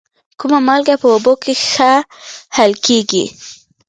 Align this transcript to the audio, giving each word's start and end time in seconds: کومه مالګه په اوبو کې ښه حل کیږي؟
کومه 0.39 0.59
مالګه 0.67 0.95
په 1.01 1.07
اوبو 1.13 1.33
کې 1.43 1.53
ښه 1.69 1.93
حل 2.55 2.71
کیږي؟ 2.85 3.25